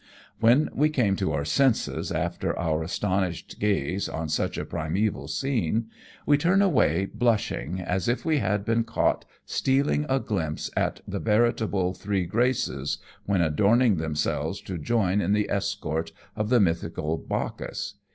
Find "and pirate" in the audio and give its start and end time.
11.19-11.23